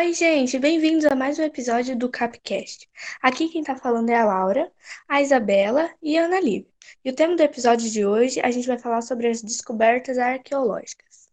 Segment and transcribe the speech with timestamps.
[0.00, 2.88] Oi, gente, bem-vindos a mais um episódio do Capcast.
[3.20, 4.72] Aqui quem tá falando é a Laura,
[5.06, 6.72] a Isabela e a Ana Lívia.
[7.04, 11.28] E o tema do episódio de hoje a gente vai falar sobre as descobertas arqueológicas.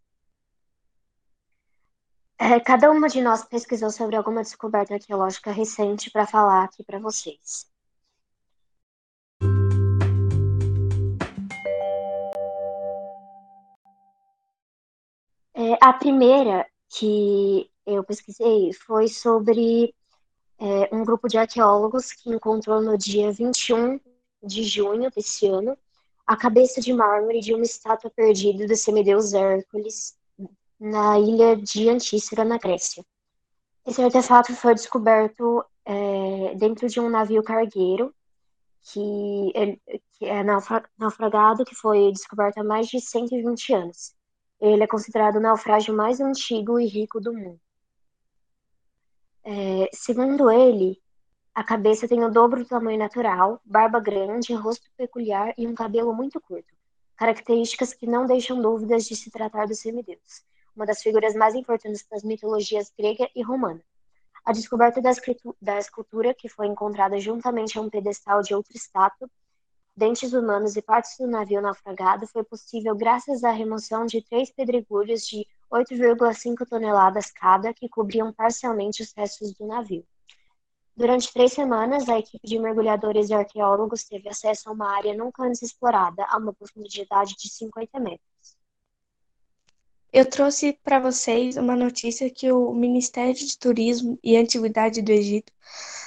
[2.38, 7.00] É, cada uma de nós pesquisou sobre alguma descoberta arqueológica recente para falar aqui para
[7.00, 7.72] vocês.
[15.54, 19.96] É, a primeira que eu pesquisei foi sobre
[20.60, 24.00] é, um grupo de arqueólogos que encontrou no dia 21
[24.44, 25.78] de junho desse ano
[26.26, 30.18] a cabeça de mármore de uma estátua perdida do semideus Hércules
[30.78, 33.04] na ilha de Antícera, na Grécia.
[33.86, 38.14] Esse artefato foi descoberto é, dentro de um navio cargueiro
[38.82, 39.80] que,
[40.14, 44.14] que é naufragado, que foi descoberto há mais de 120 anos.
[44.60, 47.60] Ele é considerado o naufrágio mais antigo e rico do mundo.
[49.50, 51.02] É, segundo ele,
[51.56, 56.14] a cabeça tem o dobro do tamanho natural, barba grande, rosto peculiar e um cabelo
[56.14, 56.68] muito curto.
[57.16, 60.44] Características que não deixam dúvidas de se tratar do semideus,
[60.76, 63.82] uma das figuras mais importantes das mitologias grega e romana.
[64.44, 69.30] A descoberta da escultura, que foi encontrada juntamente a um pedestal de outra estátua,
[69.96, 75.26] dentes humanos e partes do navio naufragado, foi possível graças à remoção de três pedregulhos
[75.26, 80.06] de 8,5 toneladas cada, que cobriam parcialmente os restos do navio.
[80.96, 85.44] Durante três semanas, a equipe de mergulhadores e arqueólogos teve acesso a uma área nunca
[85.44, 88.58] antes explorada, a uma profundidade de 50 metros.
[90.12, 95.54] Eu trouxe para vocês uma notícia que o Ministério de Turismo e Antiguidade do Egito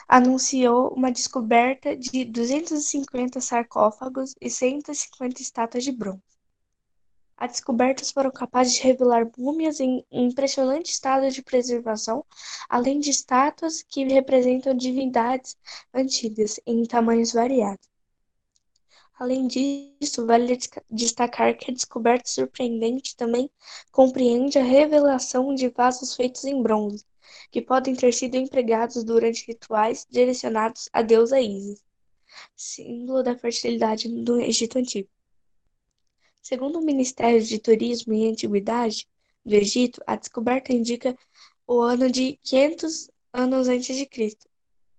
[0.09, 6.30] anunciou uma descoberta de 250 sarcófagos e 150 estátuas de bronze.
[7.41, 12.23] As descobertas foram capazes de revelar múmias em impressionante estado de preservação,
[12.69, 15.57] além de estátuas que representam divindades
[15.95, 17.89] antigas em tamanhos variados.
[19.19, 20.59] Além disso, vale
[20.91, 23.51] destacar que a descoberta surpreendente também
[23.91, 27.07] compreende a revelação de vasos feitos em bronze,
[27.51, 31.83] que podem ter sido empregados durante rituais direcionados à deusa Isis,
[32.55, 35.09] símbolo da fertilidade do Egito Antigo.
[36.43, 39.07] Segundo o Ministério de Turismo e Antiguidade
[39.45, 41.17] do Egito, a descoberta indica
[41.67, 44.49] o ano de 500 anos antes de Cristo.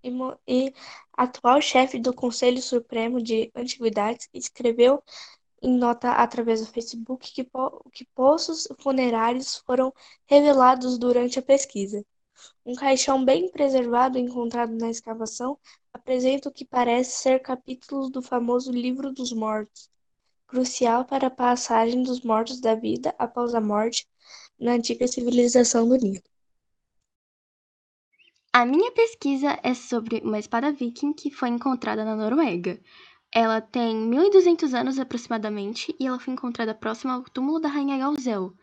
[0.03, 0.09] E,
[0.47, 0.73] e
[1.13, 5.03] atual chefe do Conselho Supremo de Antiguidades escreveu
[5.61, 9.93] em nota através do Facebook que, po que poços funerários foram
[10.25, 12.03] revelados durante a pesquisa.
[12.65, 15.57] Um caixão bem preservado encontrado na escavação
[15.93, 19.89] apresenta o que parece ser capítulos do famoso Livro dos Mortos,
[20.51, 24.05] crucial para a passagem dos mortos da vida após a morte
[24.59, 26.21] na antiga civilização do Nilo.
[28.51, 32.77] A minha pesquisa é sobre uma espada viking que foi encontrada na Noruega.
[33.33, 38.53] Ela tem 1.200 anos aproximadamente e ela foi encontrada próxima ao túmulo da Rainha Galzel,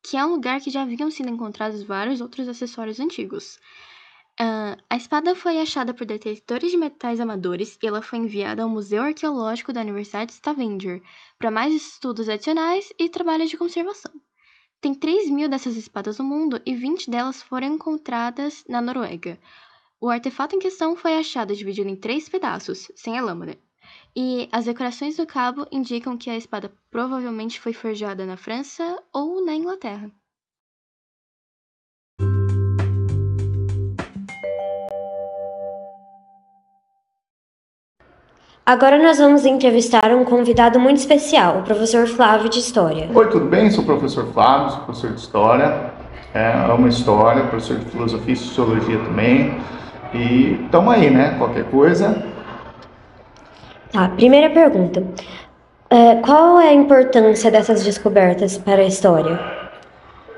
[0.00, 3.58] que é um lugar que já haviam sido encontrados vários outros acessórios antigos.
[4.38, 9.02] A espada foi achada por detectores de metais amadores e ela foi enviada ao Museu
[9.02, 11.02] Arqueológico da Universidade de Stavanger
[11.38, 14.12] para mais estudos adicionais e trabalhos de conservação.
[14.80, 19.38] Tem 3 mil dessas espadas no mundo e 20 delas foram encontradas na Noruega.
[20.00, 23.56] O artefato em questão foi achado dividido em três pedaços, sem a lâmina.
[24.16, 29.44] E as decorações do cabo indicam que a espada provavelmente foi forjada na França ou
[29.44, 30.12] na Inglaterra.
[38.64, 43.10] Agora nós vamos entrevistar um convidado muito especial, o professor Flávio de História.
[43.12, 43.68] Oi, tudo bem?
[43.72, 45.90] Sou o professor Flávio, sou professor de História,
[46.32, 49.60] é, amo História, professor de Filosofia e Sociologia também.
[50.14, 51.34] E estamos aí, né?
[51.38, 52.24] Qualquer coisa.
[53.90, 55.02] Tá, primeira pergunta.
[55.90, 59.40] É, qual é a importância dessas descobertas para a história?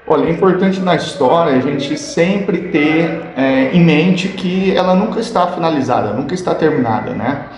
[0.06, 5.20] Olha, é importante na história a gente sempre ter é, em mente que ela nunca
[5.20, 7.48] está finalizada, nunca está terminada, né?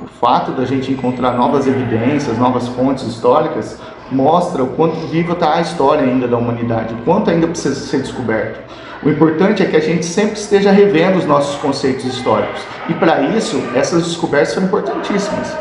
[0.00, 3.80] O fato da gente encontrar novas evidências, novas fontes históricas,
[4.12, 8.02] mostra o quanto viva está a história ainda da humanidade, o quanto ainda precisa ser
[8.02, 8.60] descoberto.
[9.02, 12.60] O importante é que a gente sempre esteja revendo os nossos conceitos históricos.
[12.88, 15.56] E para isso, essas descobertas são importantíssimas.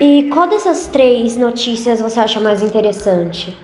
[0.00, 3.58] E qual dessas três notícias você acha mais interessante?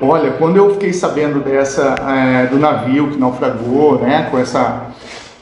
[0.00, 4.86] Olha, quando eu fiquei sabendo dessa é, do navio que naufragou, né, com essa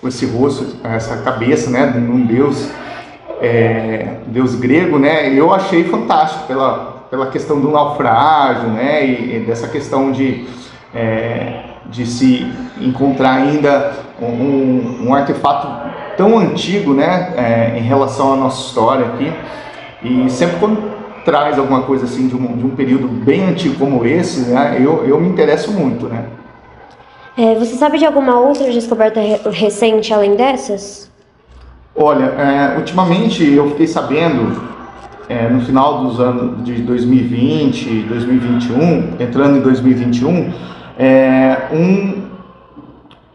[0.01, 2.71] com esse rosto, essa cabeça, né, de um deus,
[3.41, 9.41] é, deus grego, né, eu achei fantástico pela, pela questão do naufrágio, né, e, e
[9.41, 10.47] dessa questão de,
[10.95, 12.51] é, de se
[12.81, 15.69] encontrar ainda um, um artefato
[16.17, 19.33] tão antigo, né, é, em relação à nossa história aqui.
[20.03, 24.07] E sempre quando traz alguma coisa assim de um, de um período bem antigo como
[24.07, 26.25] esse, né, eu, eu me interesso muito, né.
[27.41, 31.11] É, você sabe de alguma outra descoberta re recente além dessas?
[31.97, 34.61] Olha, é, ultimamente eu fiquei sabendo,
[35.27, 40.53] é, no final dos anos de 2020, 2021, entrando em 2021,
[40.99, 42.25] é, um,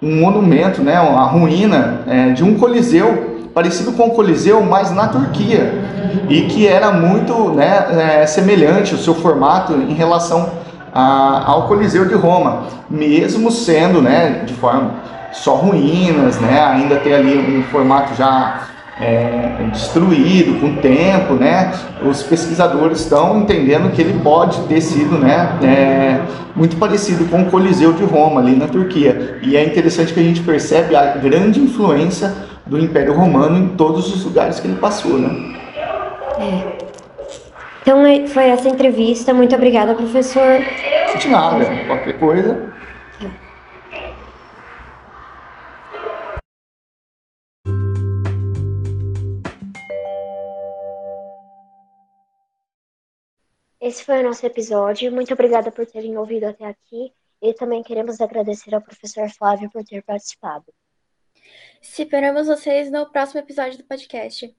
[0.03, 5.07] um monumento, né, uma ruína é, de um coliseu parecido com o coliseu, mas na
[5.07, 5.81] Turquia
[6.29, 10.51] e que era muito né, é, semelhante o seu formato em relação
[10.95, 14.91] a, ao coliseu de Roma, mesmo sendo né, de forma
[15.33, 18.61] só ruínas, né, ainda tem ali um formato já
[19.01, 21.73] é, destruído com o tempo, né?
[22.01, 26.21] Os pesquisadores estão entendendo que ele pode ter sido, né, é,
[26.55, 29.39] muito parecido com o Coliseu de Roma ali na Turquia.
[29.41, 32.33] E é interessante que a gente percebe a grande influência
[32.65, 35.57] do Império Romano em todos os lugares que ele passou, né?
[36.39, 36.84] É.
[37.85, 39.31] Então foi essa entrevista.
[39.31, 40.57] Muito obrigada, professor.
[41.21, 41.65] De nada.
[41.85, 42.73] Qualquer coisa.
[53.79, 55.11] Esse foi o nosso episódio.
[55.11, 57.13] Muito obrigada por terem ouvido até aqui.
[57.39, 60.65] E também queremos agradecer ao professor Flávio por ter participado.
[61.83, 64.51] Esperamos vocês no próximo episódio do podcast.